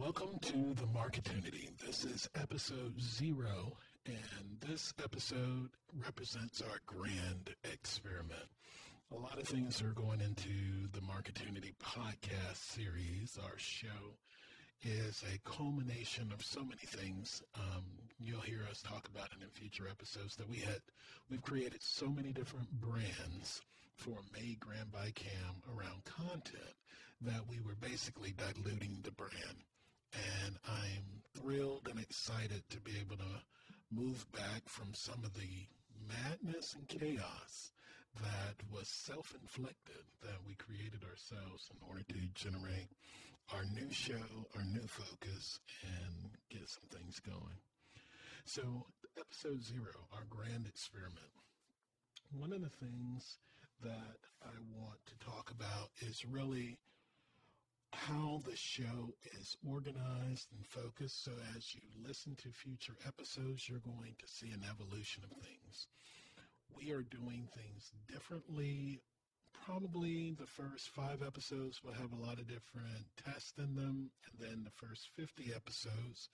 [0.00, 1.68] Welcome to the Marketunity.
[1.84, 3.76] This is episode zero,
[4.06, 8.48] and this episode represents our grand experiment.
[9.12, 13.38] A lot of things are going into the Marketunity podcast series.
[13.44, 14.16] Our show
[14.82, 17.42] is a culmination of so many things.
[17.54, 17.84] Um,
[18.18, 20.80] you'll hear us talk about it in future episodes that we had.
[21.30, 23.60] We've created so many different brands
[23.96, 26.74] for Made Grand by Cam around content
[27.20, 29.60] that we were basically diluting the brand.
[30.12, 33.42] And I'm thrilled and excited to be able to
[33.90, 35.66] move back from some of the
[36.08, 37.72] madness and chaos
[38.20, 42.88] that was self inflicted that we created ourselves in order to generate
[43.54, 47.58] our new show, our new focus, and get some things going.
[48.44, 48.86] So,
[49.18, 51.34] episode zero, our grand experiment.
[52.32, 53.38] One of the things
[53.82, 56.78] that I want to talk about is really
[57.92, 61.24] how the show is organized and focused.
[61.24, 65.86] So as you listen to future episodes, you're going to see an evolution of things.
[66.76, 69.00] We are doing things differently.
[69.66, 74.10] Probably the first five episodes will have a lot of different tests in them.
[74.26, 76.28] And then the first 50 episodes,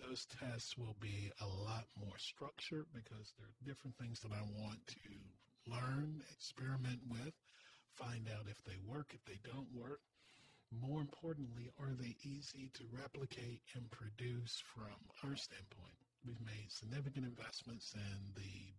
[0.00, 4.42] those tests will be a lot more structured because there are different things that I
[4.60, 7.34] want to learn, experiment with,
[7.94, 10.00] find out if they work, if they don't work.
[10.80, 16.00] More importantly, are they easy to replicate and produce from our standpoint?
[16.24, 18.72] We've made significant investments in the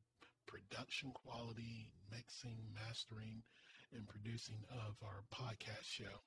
[0.47, 3.43] production quality, mixing, mastering,
[3.93, 6.23] and producing of our podcast show.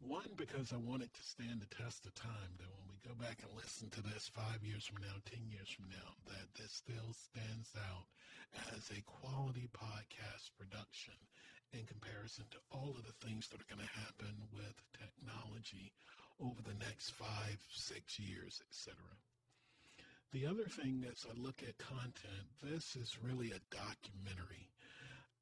[0.00, 3.14] One, because I want it to stand the test of time, that when we go
[3.16, 6.72] back and listen to this five years from now, 10 years from now, that this
[6.72, 8.04] still stands out
[8.76, 11.16] as a quality podcast production
[11.72, 15.92] in comparison to all of the things that are going to happen with technology
[16.40, 18.94] over the next five, six years, etc.
[20.32, 24.68] The other thing as I look at content, this is really a documentary.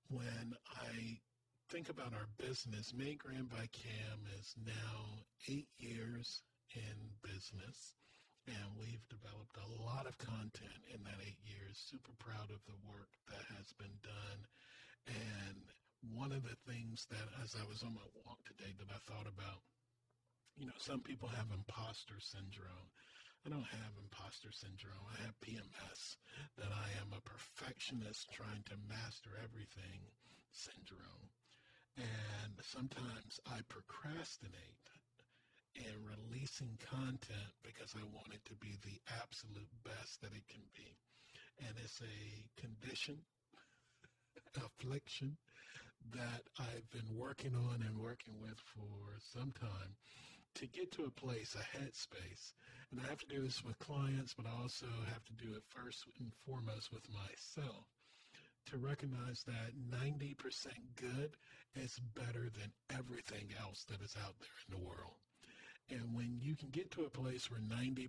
[0.08, 1.18] When I
[1.70, 6.42] think about our business, Made Grand by Cam is now eight years
[6.74, 7.96] in business,
[8.46, 11.74] and we've developed a lot of content in that eight years.
[11.74, 14.40] Super proud of the work that has been done.
[15.08, 15.64] And
[16.12, 19.28] one of the things that, as I was on my walk today, that I thought
[19.30, 19.64] about,
[20.58, 22.90] you know, some people have imposter syndrome.
[23.44, 25.04] I don't have imposter syndrome.
[25.12, 26.16] I have PMS,
[26.56, 30.00] that I am a perfectionist trying to master everything
[30.52, 31.28] syndrome.
[31.96, 34.88] And sometimes I procrastinate
[35.76, 40.64] in releasing content because I want it to be the absolute best that it can
[40.74, 40.96] be.
[41.60, 43.18] And it's a condition,
[44.56, 45.36] affliction
[46.12, 49.96] that I've been working on and working with for some time
[50.54, 52.52] to get to a place, a headspace.
[52.90, 55.62] And I have to do this with clients, but I also have to do it
[55.68, 57.86] first and foremost with myself
[58.66, 60.36] to recognize that 90%
[60.96, 61.36] good
[61.74, 65.16] is better than everything else that is out there in the world.
[65.90, 68.08] And when you can get to a place where 90%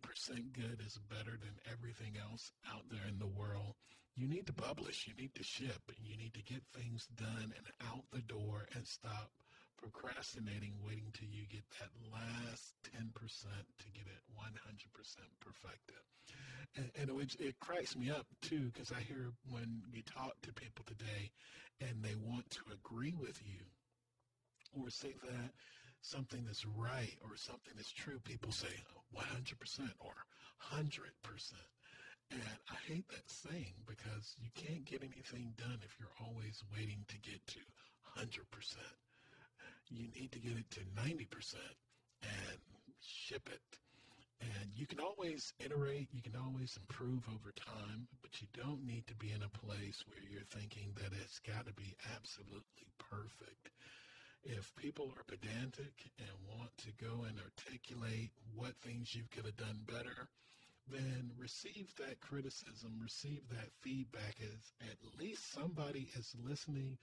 [0.54, 3.76] good is better than everything else out there in the world,
[4.16, 7.68] you need to publish, you need to ship, you need to get things done and
[7.90, 9.30] out the door and stop
[9.78, 14.52] procrastinating, waiting till you get that last 10% to get it 100%
[15.42, 16.02] perfected.
[16.78, 20.54] And, and it, it cracks me up too, because I hear when you talk to
[20.54, 21.32] people today
[21.82, 25.52] and they want to agree with you or say that
[26.02, 28.74] something that's right or something that's true, people say
[29.16, 30.14] 100% or
[30.74, 30.86] 100%.
[32.32, 37.06] And I hate that saying because you can't get anything done if you're always waiting
[37.08, 37.60] to get to
[38.18, 38.38] 100%.
[39.90, 41.56] You need to get it to 90%
[42.24, 42.60] and
[43.02, 43.62] ship it.
[44.42, 49.08] And you can always iterate, you can always improve over time, but you don't need
[49.08, 53.70] to be in a place where you're thinking that it's got to be absolutely perfect.
[54.44, 59.58] If people are pedantic and want to go and articulate what things you could have
[59.58, 60.28] done better,
[60.92, 66.98] then receive that criticism, receive that feedback as at least somebody is listening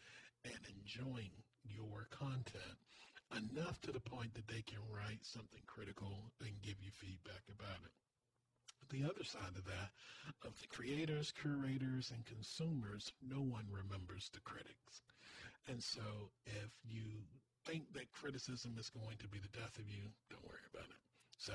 [0.44, 1.32] and enjoying
[1.64, 2.78] your content
[3.36, 7.80] enough to the point that they can write something critical and give you feedback about
[7.84, 7.92] it.
[8.90, 9.90] The other side of that,
[10.44, 15.02] of the creators, curators, and consumers, no one remembers the critics.
[15.68, 17.24] And so if you
[17.64, 21.00] think that criticism is going to be the death of you, don't worry about it.
[21.38, 21.54] So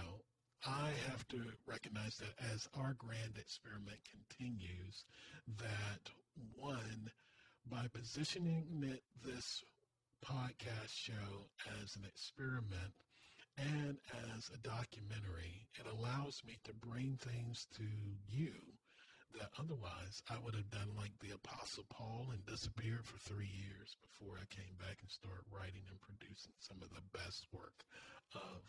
[0.66, 5.06] I have to recognize that as our grand experiment continues,
[5.58, 6.10] that
[6.56, 7.12] one,
[7.70, 9.64] by positioning it, this
[10.26, 11.50] podcast show
[11.82, 12.94] as an experiment
[13.58, 13.98] and
[14.36, 15.68] as a documentary.
[15.80, 17.84] It allows me to bring things to
[18.28, 18.54] you
[19.40, 23.96] that otherwise I would have done like the Apostle Paul and disappeared for three years
[24.02, 27.86] before I came back and started writing and producing some of the best work
[28.34, 28.62] of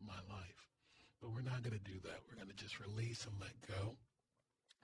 [0.00, 0.77] my life.
[1.20, 2.20] But we're not going to do that.
[2.28, 3.96] We're going to just release and let go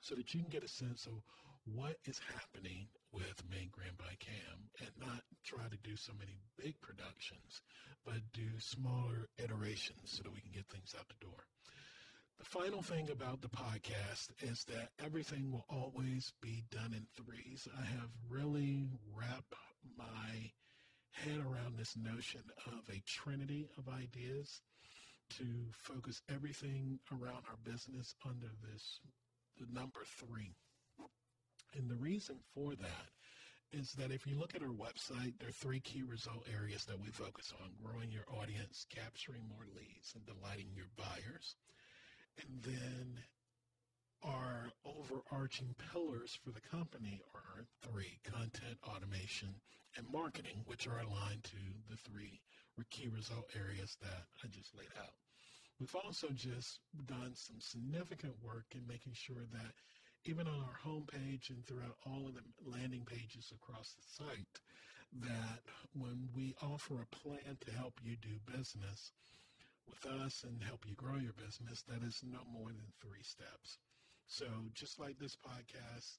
[0.00, 1.22] so that you can get a sense of
[1.64, 6.36] what is happening with Made Grand by Cam and not try to do so many
[6.58, 7.62] big productions,
[8.04, 11.46] but do smaller iterations so that we can get things out the door.
[12.38, 17.68] The final thing about the podcast is that everything will always be done in threes.
[17.78, 19.54] I have really wrapped
[19.96, 20.50] my
[21.12, 24.60] head around this notion of a trinity of ideas
[25.38, 29.00] to focus everything around our business under this
[29.58, 30.54] the number three.
[31.76, 33.08] And the reason for that
[33.72, 37.00] is that if you look at our website, there are three key result areas that
[37.00, 41.56] we focus on growing your audience, capturing more leads, and delighting your buyers.
[42.38, 43.18] And then
[44.22, 49.54] our overarching pillars for the company are three content, automation,
[49.96, 51.56] and marketing, which are aligned to
[51.90, 52.40] the three
[52.90, 55.23] key result areas that I just laid out.
[55.80, 59.74] We've also just done some significant work in making sure that
[60.24, 64.60] even on our homepage and throughout all of the landing pages across the site,
[65.20, 65.62] that
[65.92, 69.12] when we offer a plan to help you do business
[69.88, 73.78] with us and help you grow your business, that is no more than three steps.
[74.26, 76.18] So just like this podcast,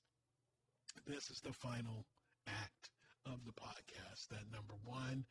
[1.07, 2.05] this is the final
[2.47, 2.89] act
[3.25, 4.27] of the podcast.
[4.29, 5.25] That number one,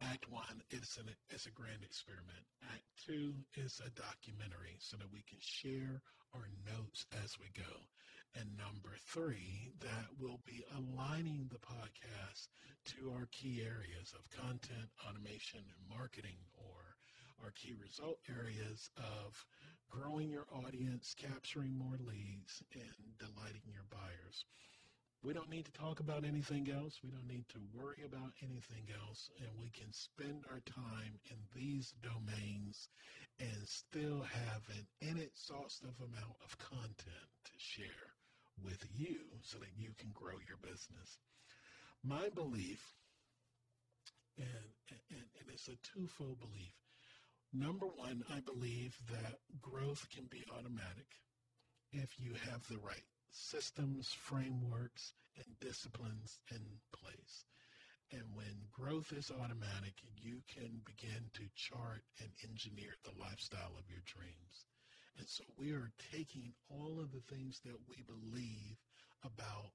[0.00, 2.44] act one is an is a grand experiment.
[2.72, 6.02] Act two is a documentary so that we can share
[6.34, 7.86] our notes as we go.
[8.34, 12.48] And number three, that will be aligning the podcast
[12.96, 16.98] to our key areas of content, automation, and marketing, or
[17.44, 19.46] our key result areas of
[19.88, 24.44] growing your audience, capturing more leads, and delighting your buyers.
[25.26, 27.00] We don't need to talk about anything else.
[27.02, 29.28] We don't need to worry about anything else.
[29.40, 32.88] And we can spend our time in these domains
[33.40, 38.14] and still have an inexhaustive amount of content to share
[38.62, 41.18] with you so that you can grow your business.
[42.04, 42.78] My belief,
[44.38, 44.70] and,
[45.10, 46.74] and, and it's a twofold belief.
[47.52, 51.18] Number one, I believe that growth can be automatic
[51.90, 56.62] if you have the right systems, frameworks, and disciplines in
[56.92, 57.44] place.
[58.12, 63.90] And when growth is automatic, you can begin to chart and engineer the lifestyle of
[63.90, 64.66] your dreams.
[65.18, 68.76] And so we are taking all of the things that we believe
[69.24, 69.72] about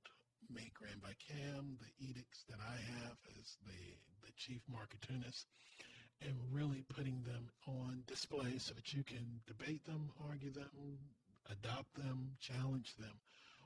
[0.53, 5.45] Made Grand by Cam, the edicts that I have as the, the chief marketunist,
[6.21, 10.69] and really putting them on display so that you can debate them, argue them,
[11.50, 13.19] adopt them, challenge them,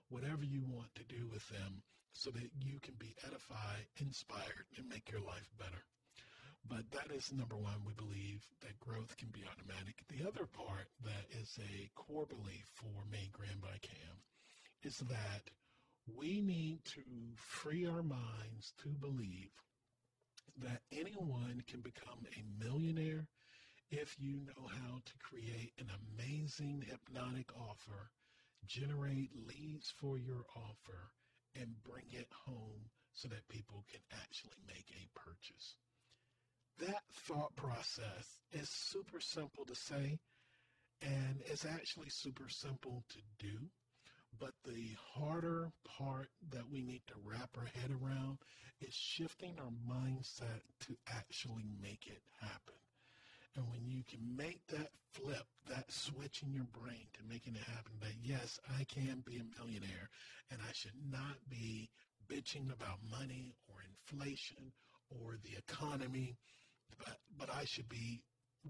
[0.09, 1.81] whatever you want to do with them
[2.13, 5.83] so that you can be edified, inspired, and make your life better.
[6.67, 7.85] But that is number one.
[7.85, 10.01] We believe that growth can be automatic.
[10.09, 14.17] The other part that is a core belief for Made Grand by Cam
[14.83, 15.51] is that
[16.15, 17.01] we need to
[17.35, 19.51] free our minds to believe
[20.63, 23.27] that anyone can become a millionaire
[23.91, 28.09] if you know how to create an amazing hypnotic offer,
[28.67, 31.11] generate leads for your offer,
[31.55, 35.75] and bring it home so that people can actually make a purchase.
[36.79, 40.19] That thought process is super simple to say,
[41.01, 43.57] and it's actually super simple to do.
[44.37, 48.39] But the harder part that we need to wrap our head around
[48.81, 52.75] is shifting our mindset to actually make it happen.
[53.55, 57.63] And when you can make that flip, that switch in your brain to making it
[57.63, 60.09] happen, that yes, I can be a millionaire
[60.51, 61.89] and I should not be
[62.27, 64.71] bitching about money or inflation
[65.09, 66.35] or the economy
[66.97, 68.21] but, but I should be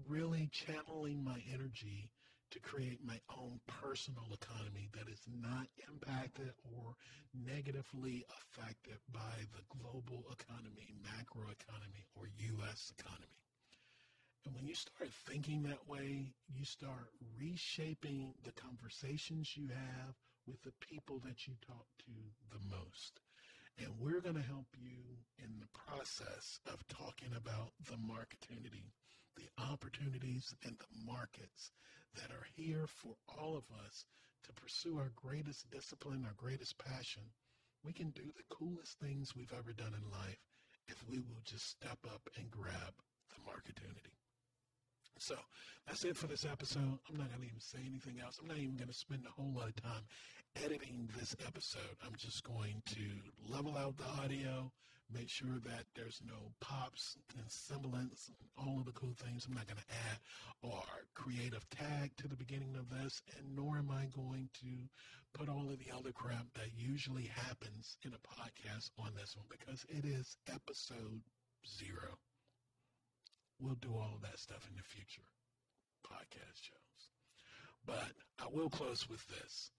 [0.08, 2.10] really channeling my energy
[2.50, 6.94] to create my own personal economy that is not impacted or
[7.34, 12.28] negatively affected by the global economy, macro economy, or
[12.58, 12.92] U.S.
[12.98, 13.35] economy.
[14.46, 20.14] And when you start thinking that way, you start reshaping the conversations you have
[20.46, 22.12] with the people that you talk to
[22.52, 23.18] the most.
[23.78, 28.94] And we're going to help you in the process of talking about the marketunity,
[29.36, 31.72] the opportunities and the markets
[32.14, 34.04] that are here for all of us
[34.44, 37.24] to pursue our greatest discipline, our greatest passion.
[37.84, 40.38] We can do the coolest things we've ever done in life
[40.86, 42.94] if we will just step up and grab
[43.28, 44.15] the marketunity.
[45.18, 45.34] So
[45.86, 46.98] that's it for this episode.
[47.08, 48.38] I'm not going to even say anything else.
[48.40, 50.04] I'm not even going to spend a whole lot of time
[50.64, 51.96] editing this episode.
[52.04, 54.70] I'm just going to level out the audio,
[55.12, 59.46] make sure that there's no pops and sibilance, all of the cool things.
[59.46, 60.18] I'm not going to add
[60.62, 60.82] or
[61.14, 64.88] creative tag to the beginning of this, and nor am I going to
[65.32, 69.46] put all of the other crap that usually happens in a podcast on this one
[69.50, 71.20] because it is episode
[71.66, 72.18] zero.
[73.66, 75.26] We'll do all of that stuff in the future
[76.06, 77.10] podcast shows.
[77.84, 79.72] But I will close with this.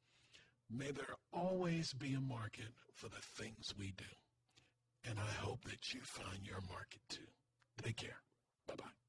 [0.69, 4.03] May there always be a market for the things we do.
[5.09, 7.31] And I hope that you find your market too.
[7.81, 8.19] Take care.
[8.67, 9.06] Bye bye.